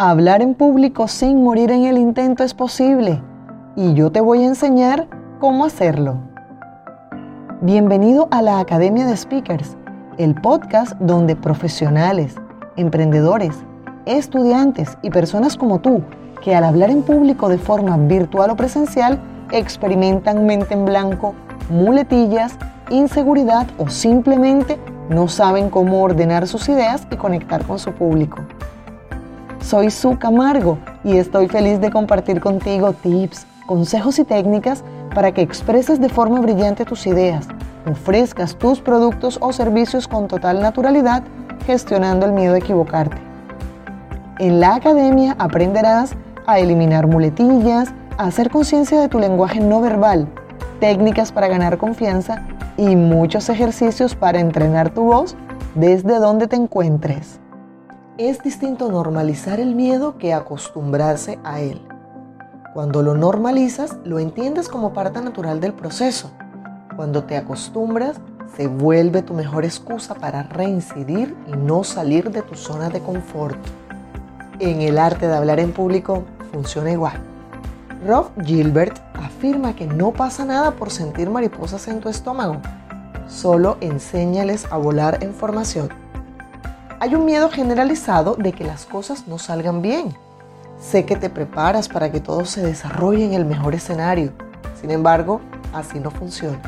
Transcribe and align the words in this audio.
Hablar 0.00 0.42
en 0.42 0.54
público 0.54 1.08
sin 1.08 1.42
morir 1.42 1.72
en 1.72 1.82
el 1.82 1.98
intento 1.98 2.44
es 2.44 2.54
posible 2.54 3.20
y 3.74 3.94
yo 3.94 4.12
te 4.12 4.20
voy 4.20 4.44
a 4.44 4.46
enseñar 4.46 5.08
cómo 5.40 5.64
hacerlo. 5.64 6.20
Bienvenido 7.62 8.28
a 8.30 8.40
la 8.40 8.60
Academia 8.60 9.06
de 9.06 9.16
Speakers, 9.16 9.76
el 10.16 10.36
podcast 10.36 10.92
donde 11.00 11.34
profesionales, 11.34 12.36
emprendedores, 12.76 13.56
estudiantes 14.06 14.96
y 15.02 15.10
personas 15.10 15.56
como 15.56 15.80
tú 15.80 16.04
que 16.44 16.54
al 16.54 16.62
hablar 16.62 16.90
en 16.90 17.02
público 17.02 17.48
de 17.48 17.58
forma 17.58 17.96
virtual 17.96 18.50
o 18.50 18.56
presencial 18.56 19.18
experimentan 19.50 20.46
mente 20.46 20.74
en 20.74 20.84
blanco, 20.84 21.34
muletillas, 21.70 22.56
inseguridad 22.88 23.66
o 23.78 23.88
simplemente 23.88 24.78
no 25.10 25.26
saben 25.26 25.70
cómo 25.70 26.00
ordenar 26.04 26.46
sus 26.46 26.68
ideas 26.68 27.04
y 27.10 27.16
conectar 27.16 27.64
con 27.64 27.80
su 27.80 27.90
público. 27.90 28.44
Soy 29.68 29.90
Su 29.90 30.18
Camargo 30.18 30.78
y 31.04 31.18
estoy 31.18 31.46
feliz 31.46 31.78
de 31.78 31.90
compartir 31.90 32.40
contigo 32.40 32.94
tips, 32.94 33.46
consejos 33.66 34.18
y 34.18 34.24
técnicas 34.24 34.82
para 35.14 35.32
que 35.32 35.42
expreses 35.42 36.00
de 36.00 36.08
forma 36.08 36.40
brillante 36.40 36.86
tus 36.86 37.06
ideas, 37.06 37.46
ofrezcas 37.84 38.56
tus 38.56 38.80
productos 38.80 39.36
o 39.42 39.52
servicios 39.52 40.08
con 40.08 40.26
total 40.26 40.62
naturalidad, 40.62 41.22
gestionando 41.66 42.24
el 42.24 42.32
miedo 42.32 42.54
a 42.54 42.58
equivocarte. 42.60 43.18
En 44.38 44.58
la 44.58 44.76
academia 44.76 45.36
aprenderás 45.38 46.12
a 46.46 46.58
eliminar 46.60 47.06
muletillas, 47.06 47.92
a 48.16 48.24
hacer 48.24 48.48
conciencia 48.48 48.98
de 48.98 49.08
tu 49.08 49.18
lenguaje 49.18 49.60
no 49.60 49.82
verbal, 49.82 50.28
técnicas 50.80 51.30
para 51.30 51.46
ganar 51.46 51.76
confianza 51.76 52.46
y 52.78 52.96
muchos 52.96 53.50
ejercicios 53.50 54.14
para 54.14 54.40
entrenar 54.40 54.88
tu 54.94 55.02
voz 55.02 55.36
desde 55.74 56.20
donde 56.20 56.46
te 56.46 56.56
encuentres. 56.56 57.38
Es 58.18 58.42
distinto 58.42 58.90
normalizar 58.90 59.60
el 59.60 59.76
miedo 59.76 60.18
que 60.18 60.34
acostumbrarse 60.34 61.38
a 61.44 61.60
él. 61.60 61.80
Cuando 62.74 63.00
lo 63.00 63.14
normalizas, 63.14 63.96
lo 64.02 64.18
entiendes 64.18 64.68
como 64.68 64.92
parte 64.92 65.20
natural 65.20 65.60
del 65.60 65.72
proceso. 65.72 66.28
Cuando 66.96 67.22
te 67.22 67.36
acostumbras, 67.36 68.16
se 68.56 68.66
vuelve 68.66 69.22
tu 69.22 69.34
mejor 69.34 69.64
excusa 69.64 70.16
para 70.16 70.42
reincidir 70.42 71.36
y 71.46 71.52
no 71.52 71.84
salir 71.84 72.32
de 72.32 72.42
tu 72.42 72.56
zona 72.56 72.90
de 72.90 72.98
confort. 72.98 73.56
En 74.58 74.80
el 74.80 74.98
arte 74.98 75.28
de 75.28 75.36
hablar 75.36 75.60
en 75.60 75.70
público 75.70 76.24
funciona 76.50 76.90
igual. 76.90 77.20
Rob 78.04 78.30
Gilbert 78.44 78.98
afirma 79.14 79.76
que 79.76 79.86
no 79.86 80.12
pasa 80.12 80.44
nada 80.44 80.72
por 80.72 80.90
sentir 80.90 81.30
mariposas 81.30 81.86
en 81.86 82.00
tu 82.00 82.08
estómago. 82.08 82.56
Solo 83.28 83.76
enséñales 83.80 84.66
a 84.72 84.76
volar 84.76 85.22
en 85.22 85.32
formación 85.32 86.07
hay 87.00 87.14
un 87.14 87.24
miedo 87.24 87.48
generalizado 87.48 88.34
de 88.34 88.52
que 88.52 88.64
las 88.64 88.84
cosas 88.84 89.28
no 89.28 89.38
salgan 89.38 89.82
bien. 89.82 90.16
Sé 90.80 91.04
que 91.04 91.16
te 91.16 91.30
preparas 91.30 91.88
para 91.88 92.10
que 92.10 92.20
todo 92.20 92.44
se 92.44 92.60
desarrolle 92.60 93.24
en 93.24 93.34
el 93.34 93.44
mejor 93.44 93.74
escenario. 93.74 94.32
Sin 94.80 94.90
embargo, 94.90 95.40
así 95.72 96.00
no 96.00 96.10
funciona. 96.10 96.60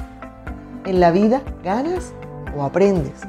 En 0.85 1.01
la 1.01 1.11
vida 1.11 1.43
ganas 1.65 2.13
o 2.57 2.63
aprendes, 2.63 3.23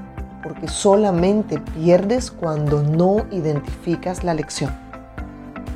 porque 0.43 0.67
solamente 0.67 1.59
pierdes 1.59 2.29
cuando 2.29 2.83
no 2.83 3.25
identificas 3.31 4.23
la 4.23 4.35
lección. 4.35 4.71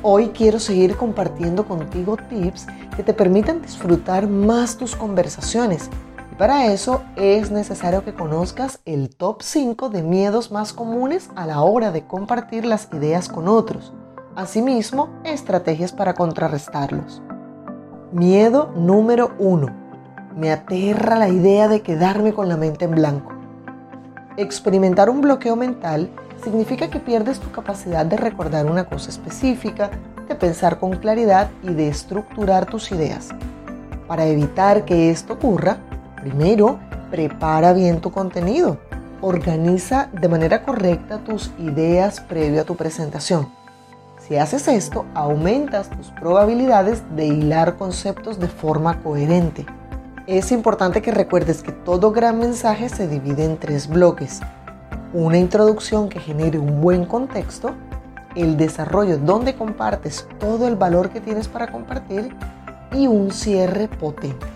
Hoy 0.02 0.28
quiero 0.28 0.60
seguir 0.60 0.96
compartiendo 0.96 1.66
contigo 1.66 2.16
tips 2.16 2.66
que 2.96 3.02
te 3.02 3.12
permitan 3.12 3.62
disfrutar 3.62 4.28
más 4.28 4.76
tus 4.76 4.94
conversaciones 4.94 5.90
para 6.38 6.66
eso 6.66 7.02
es 7.16 7.50
necesario 7.50 8.04
que 8.04 8.12
conozcas 8.12 8.80
el 8.84 9.08
top 9.08 9.42
5 9.42 9.88
de 9.88 10.02
miedos 10.02 10.50
más 10.50 10.74
comunes 10.74 11.30
a 11.34 11.46
la 11.46 11.62
hora 11.62 11.92
de 11.92 12.06
compartir 12.06 12.66
las 12.66 12.88
ideas 12.92 13.28
con 13.28 13.48
otros. 13.48 13.94
Asimismo, 14.34 15.08
estrategias 15.24 15.92
para 15.92 16.14
contrarrestarlos. 16.14 17.22
Miedo 18.12 18.70
número 18.76 19.32
1. 19.38 19.66
Me 20.36 20.52
aterra 20.52 21.16
la 21.16 21.30
idea 21.30 21.68
de 21.68 21.80
quedarme 21.80 22.34
con 22.34 22.50
la 22.50 22.58
mente 22.58 22.84
en 22.84 22.90
blanco. 22.90 23.32
Experimentar 24.36 25.08
un 25.08 25.22
bloqueo 25.22 25.56
mental 25.56 26.10
significa 26.44 26.90
que 26.90 27.00
pierdes 27.00 27.40
tu 27.40 27.50
capacidad 27.50 28.04
de 28.04 28.18
recordar 28.18 28.66
una 28.66 28.84
cosa 28.84 29.08
específica, 29.08 29.90
de 30.28 30.34
pensar 30.34 30.78
con 30.78 30.96
claridad 30.98 31.48
y 31.62 31.72
de 31.72 31.88
estructurar 31.88 32.66
tus 32.66 32.92
ideas. 32.92 33.30
Para 34.06 34.26
evitar 34.26 34.84
que 34.84 35.10
esto 35.10 35.32
ocurra, 35.32 35.78
Primero, 36.26 36.80
prepara 37.08 37.72
bien 37.72 38.00
tu 38.00 38.10
contenido. 38.10 38.78
Organiza 39.20 40.08
de 40.12 40.28
manera 40.28 40.64
correcta 40.64 41.18
tus 41.18 41.52
ideas 41.56 42.18
previo 42.18 42.62
a 42.62 42.64
tu 42.64 42.74
presentación. 42.74 43.46
Si 44.18 44.36
haces 44.36 44.66
esto, 44.66 45.04
aumentas 45.14 45.88
tus 45.88 46.08
probabilidades 46.10 47.04
de 47.14 47.26
hilar 47.26 47.76
conceptos 47.76 48.40
de 48.40 48.48
forma 48.48 49.00
coherente. 49.04 49.66
Es 50.26 50.50
importante 50.50 51.00
que 51.00 51.12
recuerdes 51.12 51.62
que 51.62 51.70
todo 51.70 52.10
gran 52.10 52.40
mensaje 52.40 52.88
se 52.88 53.06
divide 53.06 53.44
en 53.44 53.56
tres 53.56 53.86
bloques. 53.86 54.40
Una 55.12 55.38
introducción 55.38 56.08
que 56.08 56.18
genere 56.18 56.58
un 56.58 56.80
buen 56.80 57.04
contexto, 57.04 57.76
el 58.34 58.56
desarrollo 58.56 59.16
donde 59.16 59.54
compartes 59.54 60.26
todo 60.40 60.66
el 60.66 60.74
valor 60.74 61.10
que 61.10 61.20
tienes 61.20 61.46
para 61.46 61.70
compartir 61.70 62.34
y 62.92 63.06
un 63.06 63.30
cierre 63.30 63.86
potente. 63.86 64.55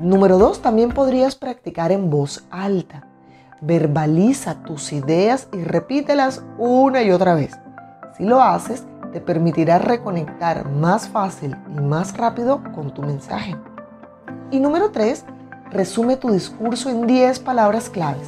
Número 0.00 0.38
dos, 0.38 0.60
también 0.60 0.90
podrías 0.90 1.36
practicar 1.36 1.92
en 1.92 2.10
voz 2.10 2.44
alta. 2.50 3.06
Verbaliza 3.60 4.62
tus 4.64 4.92
ideas 4.92 5.48
y 5.52 5.62
repítelas 5.62 6.42
una 6.58 7.02
y 7.02 7.10
otra 7.10 7.34
vez. 7.34 7.58
Si 8.16 8.24
lo 8.24 8.42
haces, 8.42 8.84
te 9.12 9.20
permitirá 9.20 9.78
reconectar 9.78 10.68
más 10.68 11.08
fácil 11.08 11.56
y 11.74 11.80
más 11.80 12.16
rápido 12.16 12.62
con 12.74 12.92
tu 12.92 13.02
mensaje. 13.02 13.56
Y 14.50 14.58
número 14.58 14.90
tres, 14.90 15.24
resume 15.70 16.16
tu 16.16 16.30
discurso 16.30 16.90
en 16.90 17.06
10 17.06 17.38
palabras 17.38 17.88
claves. 17.88 18.26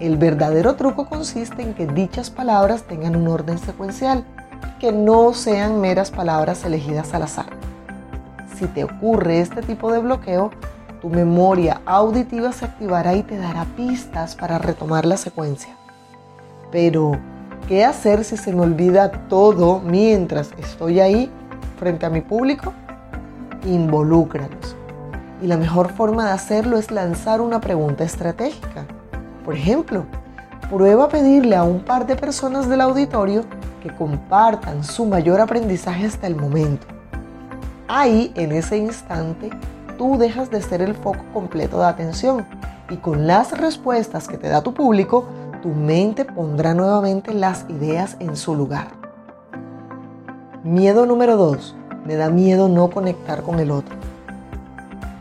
El 0.00 0.16
verdadero 0.16 0.76
truco 0.76 1.06
consiste 1.06 1.62
en 1.62 1.74
que 1.74 1.86
dichas 1.86 2.30
palabras 2.30 2.84
tengan 2.84 3.14
un 3.14 3.28
orden 3.28 3.58
secuencial, 3.58 4.24
que 4.80 4.92
no 4.92 5.34
sean 5.34 5.80
meras 5.80 6.10
palabras 6.10 6.64
elegidas 6.64 7.12
al 7.12 7.24
azar. 7.24 7.59
Si 8.60 8.66
te 8.66 8.84
ocurre 8.84 9.40
este 9.40 9.62
tipo 9.62 9.90
de 9.90 10.00
bloqueo, 10.00 10.50
tu 11.00 11.08
memoria 11.08 11.80
auditiva 11.86 12.52
se 12.52 12.66
activará 12.66 13.14
y 13.14 13.22
te 13.22 13.38
dará 13.38 13.64
pistas 13.74 14.34
para 14.34 14.58
retomar 14.58 15.06
la 15.06 15.16
secuencia. 15.16 15.74
Pero, 16.70 17.12
¿qué 17.68 17.86
hacer 17.86 18.22
si 18.22 18.36
se 18.36 18.52
me 18.52 18.60
olvida 18.60 19.12
todo 19.28 19.80
mientras 19.80 20.50
estoy 20.58 21.00
ahí 21.00 21.30
frente 21.78 22.04
a 22.04 22.10
mi 22.10 22.20
público? 22.20 22.74
Involúcralos. 23.64 24.76
Y 25.40 25.46
la 25.46 25.56
mejor 25.56 25.94
forma 25.94 26.26
de 26.26 26.32
hacerlo 26.32 26.76
es 26.76 26.90
lanzar 26.90 27.40
una 27.40 27.62
pregunta 27.62 28.04
estratégica. 28.04 28.84
Por 29.42 29.54
ejemplo, 29.54 30.04
prueba 30.68 31.04
a 31.04 31.08
pedirle 31.08 31.56
a 31.56 31.62
un 31.62 31.80
par 31.80 32.06
de 32.06 32.14
personas 32.14 32.68
del 32.68 32.82
auditorio 32.82 33.42
que 33.82 33.88
compartan 33.94 34.84
su 34.84 35.06
mayor 35.06 35.40
aprendizaje 35.40 36.04
hasta 36.04 36.26
el 36.26 36.36
momento. 36.36 36.99
Ahí, 37.92 38.30
en 38.36 38.52
ese 38.52 38.76
instante, 38.76 39.50
tú 39.98 40.16
dejas 40.16 40.48
de 40.48 40.62
ser 40.62 40.80
el 40.80 40.94
foco 40.94 41.24
completo 41.34 41.80
de 41.80 41.86
atención 41.86 42.46
y 42.88 42.98
con 42.98 43.26
las 43.26 43.58
respuestas 43.58 44.28
que 44.28 44.38
te 44.38 44.46
da 44.46 44.62
tu 44.62 44.72
público, 44.74 45.24
tu 45.60 45.70
mente 45.70 46.24
pondrá 46.24 46.72
nuevamente 46.72 47.34
las 47.34 47.66
ideas 47.68 48.16
en 48.20 48.36
su 48.36 48.54
lugar. 48.54 48.92
Miedo 50.62 51.04
número 51.04 51.36
2. 51.36 51.74
Me 52.06 52.14
da 52.14 52.30
miedo 52.30 52.68
no 52.68 52.90
conectar 52.90 53.42
con 53.42 53.58
el 53.58 53.72
otro. 53.72 53.96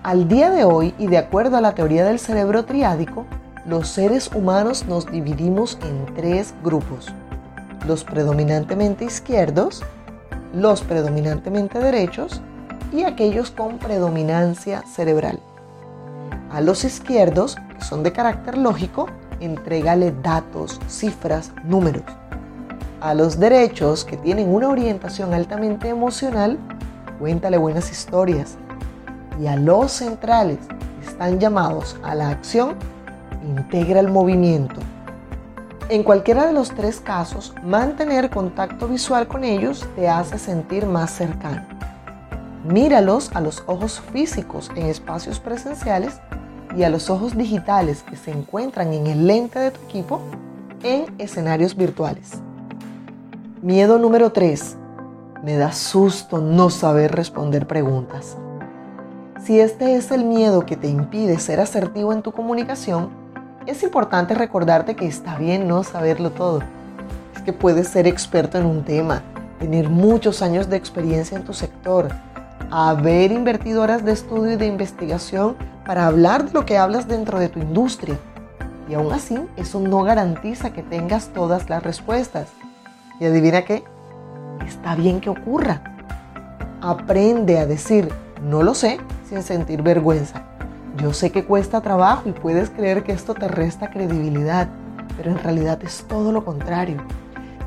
Al 0.04 0.28
día 0.28 0.52
de 0.52 0.64
hoy 0.64 0.94
y 1.00 1.08
de 1.08 1.18
acuerdo 1.18 1.58
a 1.58 1.62
la 1.62 1.74
teoría 1.74 2.06
del 2.06 2.20
cerebro 2.20 2.66
triádico, 2.66 3.26
los 3.66 3.88
seres 3.88 4.30
humanos 4.32 4.86
nos 4.88 5.12
dividimos 5.12 5.80
en 5.82 6.14
tres 6.14 6.54
grupos. 6.64 7.08
Los 7.88 8.04
predominantemente 8.04 9.06
izquierdos, 9.06 9.82
los 10.54 10.82
predominantemente 10.82 11.80
derechos 11.80 12.44
y 12.92 13.04
aquellos 13.04 13.52
con 13.52 13.78
predominancia 13.78 14.84
cerebral. 14.84 15.40
A 16.52 16.62
los 16.62 16.84
izquierdos, 16.84 17.58
que 17.78 17.84
son 17.84 18.04
de 18.04 18.12
carácter 18.12 18.58
lógico, 18.58 19.08
entrégale 19.40 20.12
datos, 20.12 20.80
cifras, 20.88 21.52
números. 21.64 22.04
A 23.02 23.14
los 23.14 23.40
derechos, 23.40 24.04
que 24.04 24.18
tienen 24.18 24.54
una 24.54 24.70
orientación 24.70 25.34
altamente 25.34 25.90
emocional, 25.90 26.58
cuéntale 27.20 27.58
buenas 27.58 27.92
historias. 27.92 28.58
Y 29.40 29.48
a 29.48 29.56
los 29.56 29.92
centrales, 29.92 30.58
que 30.68 31.10
están 31.10 31.40
llamados 31.40 31.98
a 32.04 32.16
la 32.16 32.30
acción, 32.30 32.76
integra 33.44 34.00
el 34.00 34.10
movimiento. 34.10 34.82
En 35.88 36.04
cualquiera 36.04 36.46
de 36.46 36.54
los 36.54 36.70
tres 36.72 37.00
casos, 37.00 37.54
mantener 37.64 38.30
contacto 38.30 38.88
visual 38.88 39.28
con 39.28 39.44
ellos 39.44 39.88
te 39.96 40.10
hace 40.10 40.38
sentir 40.38 40.86
más 40.86 41.12
cercano. 41.12 41.79
Míralos 42.72 43.32
a 43.34 43.42
los 43.42 43.64
ojos 43.66 44.00
físicos 44.14 44.70
en 44.76 44.86
espacios 44.86 45.40
presenciales 45.40 46.20
y 46.78 46.84
a 46.84 46.92
los 46.92 47.10
ojos 47.10 47.36
digitales 47.36 48.04
que 48.04 48.16
se 48.16 48.30
encuentran 48.30 48.94
en 48.94 49.08
el 49.08 49.26
lente 49.26 49.58
de 49.58 49.72
tu 49.72 49.82
equipo 49.86 50.22
en 50.84 51.08
escenarios 51.18 51.76
virtuales. 51.76 52.34
Miedo 53.64 53.98
número 53.98 54.32
3. 54.32 54.78
Me 55.44 55.58
da 55.58 55.72
susto 55.72 56.38
no 56.38 56.70
saber 56.70 57.16
responder 57.16 57.66
preguntas. 57.66 58.38
Si 59.44 59.60
este 59.60 59.96
es 59.96 60.12
el 60.12 60.24
miedo 60.24 60.68
que 60.68 60.78
te 60.78 60.90
impide 60.90 61.40
ser 61.40 61.60
asertivo 61.60 62.14
en 62.14 62.22
tu 62.22 62.34
comunicación, 62.34 63.10
es 63.66 63.82
importante 63.82 64.36
recordarte 64.36 64.96
que 64.96 65.08
está 65.08 65.40
bien 65.40 65.68
no 65.68 65.84
saberlo 65.84 66.30
todo. 66.30 66.62
Es 67.36 67.42
que 67.42 67.52
puedes 67.52 67.88
ser 67.88 68.06
experto 68.06 68.60
en 68.60 68.68
un 68.68 68.84
tema, 68.84 69.24
tener 69.58 69.90
muchos 69.90 70.44
años 70.44 70.70
de 70.70 70.78
experiencia 70.78 71.36
en 71.36 71.46
tu 71.46 71.54
sector, 71.54 72.10
haber 72.72 73.32
invertido 73.32 73.82
horas 73.82 74.06
de 74.06 74.12
estudio 74.12 74.54
y 74.54 74.56
de 74.56 74.68
investigación 74.68 75.56
para 75.86 76.06
hablar 76.06 76.46
de 76.46 76.52
lo 76.52 76.66
que 76.66 76.78
hablas 76.78 77.08
dentro 77.08 77.40
de 77.40 77.50
tu 77.50 77.60
industria. 77.60 78.18
Y 78.88 78.94
aún 78.94 79.12
así, 79.12 79.40
eso 79.58 79.80
no 79.80 80.04
garantiza 80.04 80.72
que 80.72 80.84
tengas 80.84 81.30
todas 81.30 81.70
las 81.70 81.84
respuestas. 81.84 82.48
Y 83.20 83.26
adivina 83.26 83.64
qué, 83.64 83.84
está 84.68 84.96
bien 84.96 85.20
que 85.20 85.30
ocurra. 85.30 85.82
Aprende 86.82 87.60
a 87.60 87.66
decir, 87.66 88.10
no 88.42 88.64
lo 88.64 88.74
sé, 88.74 89.00
sin 89.28 89.44
sentir 89.44 89.82
vergüenza. 89.82 90.44
Yo 90.98 91.14
sé 91.14 91.32
que 91.32 91.46
cuesta 91.46 91.82
trabajo 91.82 92.30
y 92.30 92.32
puedes 92.32 92.70
creer 92.70 93.04
que 93.04 93.12
esto 93.12 93.34
te 93.34 93.48
resta 93.48 93.90
credibilidad, 93.90 94.68
pero 95.18 95.32
en 95.32 95.40
realidad 95.40 95.80
es 95.84 96.06
todo 96.08 96.32
lo 96.32 96.46
contrario. 96.46 96.98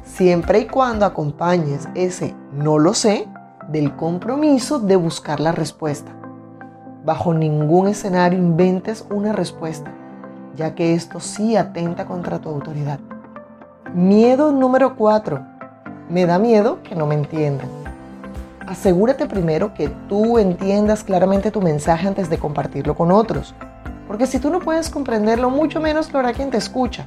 Siempre 0.04 0.60
y 0.60 0.66
cuando 0.66 1.06
acompañes 1.06 1.88
ese 1.94 2.34
no 2.52 2.78
lo 2.78 2.94
sé 2.94 3.28
del 3.68 3.94
compromiso 3.96 4.78
de 4.78 4.96
buscar 4.96 5.40
la 5.40 5.52
respuesta. 5.52 6.12
Bajo 7.04 7.34
ningún 7.34 7.88
escenario 7.88 8.38
inventes 8.38 9.06
una 9.10 9.32
respuesta, 9.32 9.90
ya 10.56 10.74
que 10.74 10.94
esto 10.94 11.20
sí 11.20 11.56
atenta 11.56 12.06
contra 12.06 12.40
tu 12.40 12.48
autoridad. 12.48 13.00
Miedo 13.94 14.52
número 14.52 14.96
4. 14.96 15.40
Me 16.08 16.26
da 16.26 16.38
miedo 16.38 16.82
que 16.82 16.94
no 16.94 17.06
me 17.06 17.14
entiendan. 17.14 17.68
Asegúrate 18.66 19.26
primero 19.26 19.74
que 19.74 19.88
tú 20.08 20.38
entiendas 20.38 21.04
claramente 21.04 21.50
tu 21.50 21.60
mensaje 21.60 22.06
antes 22.06 22.30
de 22.30 22.38
compartirlo 22.38 22.94
con 22.94 23.10
otros, 23.10 23.54
porque 24.06 24.26
si 24.26 24.38
tú 24.38 24.50
no 24.50 24.60
puedes 24.60 24.88
comprenderlo, 24.88 25.50
mucho 25.50 25.80
menos 25.80 26.12
lo 26.12 26.18
hará 26.18 26.32
quien 26.32 26.50
te 26.50 26.58
escucha. 26.58 27.06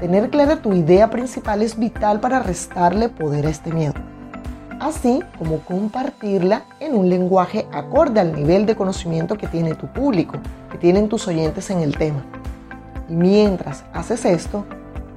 Tener 0.00 0.30
clara 0.30 0.56
tu 0.56 0.72
idea 0.72 1.10
principal 1.10 1.62
es 1.62 1.78
vital 1.78 2.20
para 2.20 2.40
restarle 2.40 3.08
poder 3.08 3.46
a 3.46 3.50
este 3.50 3.72
miedo 3.72 4.11
así 4.82 5.22
como 5.38 5.60
compartirla 5.60 6.64
en 6.80 6.96
un 6.96 7.08
lenguaje 7.08 7.68
acorde 7.72 8.18
al 8.18 8.34
nivel 8.34 8.66
de 8.66 8.74
conocimiento 8.74 9.36
que 9.36 9.46
tiene 9.46 9.76
tu 9.76 9.86
público, 9.86 10.34
que 10.72 10.78
tienen 10.78 11.08
tus 11.08 11.28
oyentes 11.28 11.70
en 11.70 11.80
el 11.80 11.96
tema. 11.96 12.24
Y 13.08 13.14
mientras 13.14 13.84
haces 13.92 14.24
esto, 14.24 14.64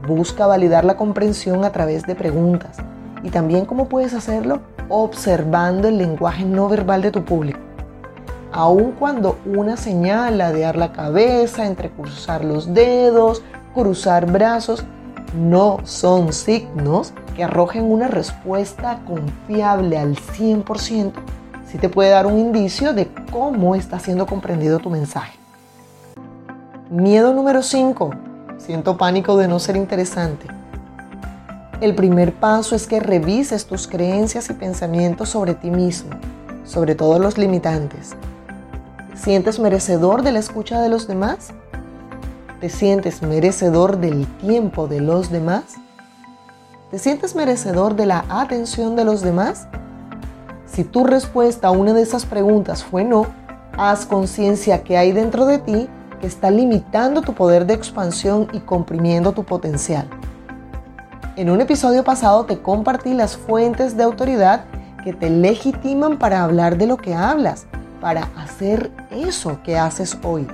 busca 0.07 0.45
validar 0.45 0.85
la 0.85 0.97
comprensión 0.97 1.65
a 1.65 1.71
través 1.71 2.03
de 2.03 2.13
preguntas 2.13 2.77
y 3.23 3.31
también 3.31 3.65
cómo 3.65 3.89
puedes 3.89 4.13
hacerlo 4.13 4.61
observando 4.87 5.87
el 5.87 5.97
lenguaje 5.97 6.45
no 6.45 6.69
verbal 6.69 7.01
de 7.01 7.09
tu 7.09 7.25
público. 7.25 7.59
Aun 8.51 8.91
cuando 8.91 9.39
una 9.47 9.77
señal, 9.77 10.37
ladear 10.37 10.75
la 10.75 10.93
cabeza, 10.93 11.65
entrecruzar 11.65 12.45
los 12.45 12.75
dedos, 12.75 13.41
cruzar 13.73 14.31
brazos, 14.31 14.85
no 15.35 15.79
son 15.83 16.33
signos 16.33 17.13
que 17.35 17.43
arrojen 17.43 17.83
una 17.83 18.07
respuesta 18.07 19.01
confiable 19.05 19.97
al 19.97 20.15
100%, 20.15 21.11
sí 21.69 21.77
te 21.77 21.89
puede 21.89 22.09
dar 22.09 22.25
un 22.25 22.39
indicio 22.39 22.93
de 22.93 23.09
cómo 23.31 23.75
está 23.75 23.99
siendo 23.99 24.25
comprendido 24.25 24.79
tu 24.79 24.89
mensaje. 24.89 25.37
Miedo 26.89 27.33
número 27.33 27.61
5. 27.61 28.11
Siento 28.57 28.97
pánico 28.97 29.37
de 29.37 29.47
no 29.47 29.59
ser 29.59 29.75
interesante. 29.75 30.47
El 31.81 31.93
primer 31.93 32.33
paso 32.33 32.75
es 32.75 32.87
que 32.87 33.01
revises 33.01 33.65
tus 33.65 33.87
creencias 33.87 34.49
y 34.49 34.53
pensamientos 34.53 35.29
sobre 35.29 35.55
ti 35.55 35.69
mismo, 35.69 36.11
sobre 36.63 36.95
todos 36.95 37.19
los 37.19 37.37
limitantes. 37.37 38.15
¿Sientes 39.13 39.59
merecedor 39.59 40.21
de 40.21 40.31
la 40.31 40.39
escucha 40.39 40.81
de 40.81 40.89
los 40.89 41.07
demás? 41.07 41.53
¿Te 42.59 42.69
sientes 42.69 43.21
merecedor 43.21 43.97
del 43.97 44.25
tiempo 44.37 44.87
de 44.87 45.01
los 45.01 45.29
demás? 45.29 45.75
¿Te 46.89 46.99
sientes 46.99 47.35
merecedor 47.35 47.97
de 47.97 48.05
la 48.05 48.23
atención 48.29 48.95
de 48.95 49.03
los 49.03 49.21
demás? 49.21 49.67
Si 50.65 50.85
tu 50.85 51.03
respuesta 51.03 51.67
a 51.67 51.71
una 51.71 51.91
de 51.91 52.01
esas 52.01 52.25
preguntas 52.25 52.81
fue 52.81 53.03
no, 53.03 53.27
haz 53.77 54.05
conciencia 54.05 54.83
que 54.83 54.97
hay 54.97 55.11
dentro 55.11 55.45
de 55.45 55.57
ti 55.57 55.89
que 56.21 56.27
está 56.27 56.49
limitando 56.49 57.21
tu 57.21 57.33
poder 57.33 57.65
de 57.65 57.73
expansión 57.73 58.47
y 58.53 58.61
comprimiendo 58.61 59.33
tu 59.33 59.43
potencial. 59.43 60.07
En 61.35 61.49
un 61.49 61.59
episodio 61.59 62.05
pasado 62.05 62.45
te 62.45 62.61
compartí 62.61 63.13
las 63.13 63.35
fuentes 63.35 63.97
de 63.97 64.03
autoridad 64.03 64.63
que 65.03 65.11
te 65.11 65.29
legitiman 65.29 66.17
para 66.17 66.45
hablar 66.45 66.77
de 66.77 66.87
lo 66.87 66.95
que 66.95 67.13
hablas, 67.13 67.65
para 67.99 68.29
hacer 68.37 68.91
eso 69.11 69.59
que 69.61 69.77
haces 69.77 70.17
hoy. 70.23 70.47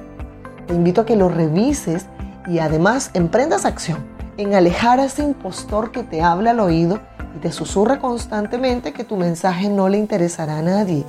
Te 0.68 0.74
invito 0.74 1.02
a 1.02 1.06
que 1.06 1.16
lo 1.16 1.30
revises 1.30 2.06
y 2.48 2.60
además 2.60 3.12
emprendas 3.13 3.66
acción 3.66 4.00
en 4.38 4.56
alejar 4.56 5.00
a 5.00 5.06
ese 5.06 5.24
impostor 5.24 5.92
que 5.92 6.04
te 6.04 6.22
habla 6.22 6.52
al 6.52 6.60
oído 6.60 7.00
y 7.36 7.40
te 7.40 7.52
susurra 7.52 8.00
constantemente 8.00 8.94
que 8.94 9.04
tu 9.04 9.18
mensaje 9.18 9.69
no 9.69 9.90
le 9.90 9.98
interesará 9.98 10.60
a 10.60 10.62
nadie, 10.62 11.06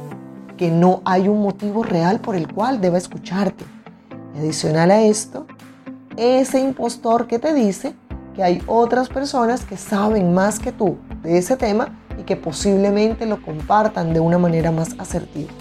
que 0.57 0.71
no 0.71 1.01
hay 1.05 1.29
un 1.29 1.43
motivo 1.43 1.83
real 1.83 2.21
por 2.21 2.37
el 2.37 2.53
cual 2.53 2.81
deba 2.81 2.99
escucharte. 2.99 3.65
Adicional 4.37 4.91
a 4.91 5.03
esto, 5.03 5.47
ese 6.17 6.61
impostor 6.61 7.27
que 7.27 7.39
te 7.39 7.55
dice 7.55 7.95
que 8.35 8.43
hay 8.43 8.63
otras 8.67 9.09
personas 9.09 9.65
que 9.65 9.77
saben 9.77 10.35
más 10.35 10.59
que 10.59 10.73
tú 10.73 10.97
de 11.23 11.39
ese 11.39 11.57
tema 11.57 11.99
y 12.19 12.23
que 12.25 12.37
posiblemente 12.37 13.27
lo 13.27 13.43
compartan 13.43 14.13
de 14.13 14.21
una 14.21 14.39
manera 14.39 14.71
más 14.71 14.95
asertiva. 14.99 15.53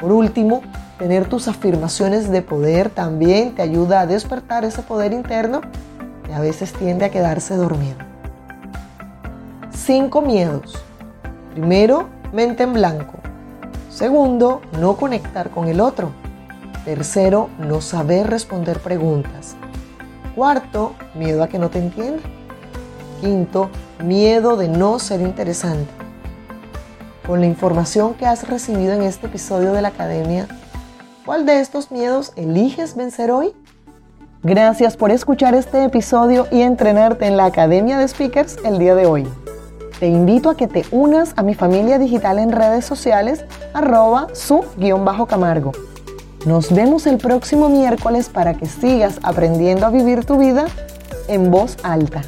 Por 0.00 0.12
último, 0.12 0.62
tener 0.98 1.28
tus 1.28 1.48
afirmaciones 1.48 2.30
de 2.30 2.42
poder 2.42 2.90
también 2.90 3.54
te 3.54 3.62
ayuda 3.62 4.00
a 4.00 4.06
despertar 4.06 4.64
ese 4.64 4.82
poder 4.82 5.12
interno 5.12 5.60
y 6.28 6.32
a 6.32 6.40
veces 6.40 6.72
tiende 6.72 7.04
a 7.04 7.10
quedarse 7.10 7.54
dormido. 7.54 7.98
Cinco 9.72 10.22
miedos. 10.22 10.82
Primero, 11.52 12.08
mente 12.32 12.64
en 12.64 12.72
blanco. 12.72 13.14
Segundo, 13.90 14.60
no 14.80 14.96
conectar 14.96 15.50
con 15.50 15.68
el 15.68 15.80
otro. 15.80 16.10
Tercero, 16.84 17.50
no 17.58 17.80
saber 17.80 18.28
responder 18.28 18.80
preguntas. 18.80 19.54
Cuarto, 20.34 20.94
miedo 21.14 21.42
a 21.42 21.48
que 21.48 21.58
no 21.58 21.70
te 21.70 21.78
entienda. 21.78 22.22
Quinto, 23.20 23.70
miedo 24.04 24.56
de 24.56 24.68
no 24.68 24.98
ser 24.98 25.20
interesante. 25.20 25.90
Con 27.26 27.40
la 27.40 27.46
información 27.46 28.14
que 28.14 28.26
has 28.26 28.48
recibido 28.48 28.92
en 28.92 29.02
este 29.02 29.26
episodio 29.26 29.72
de 29.72 29.82
la 29.82 29.88
Academia, 29.88 30.46
¿cuál 31.26 31.44
de 31.44 31.60
estos 31.60 31.90
miedos 31.90 32.32
eliges 32.36 32.94
vencer 32.94 33.32
hoy? 33.32 33.52
Gracias 34.44 34.96
por 34.96 35.10
escuchar 35.10 35.56
este 35.56 35.82
episodio 35.82 36.46
y 36.52 36.62
entrenarte 36.62 37.26
en 37.26 37.36
la 37.36 37.46
Academia 37.46 37.98
de 37.98 38.06
Speakers 38.06 38.58
el 38.64 38.78
día 38.78 38.94
de 38.94 39.06
hoy. 39.06 39.26
Te 39.98 40.06
invito 40.06 40.50
a 40.50 40.56
que 40.56 40.68
te 40.68 40.84
unas 40.92 41.32
a 41.36 41.42
mi 41.42 41.54
familia 41.54 41.98
digital 41.98 42.38
en 42.38 42.52
redes 42.52 42.84
sociales 42.84 43.44
arroba 43.74 44.28
su-camargo. 44.34 45.72
Nos 46.44 46.72
vemos 46.72 47.06
el 47.08 47.18
próximo 47.18 47.68
miércoles 47.68 48.28
para 48.28 48.54
que 48.54 48.66
sigas 48.66 49.18
aprendiendo 49.24 49.84
a 49.84 49.90
vivir 49.90 50.24
tu 50.24 50.38
vida 50.38 50.66
en 51.26 51.50
voz 51.50 51.76
alta. 51.82 52.22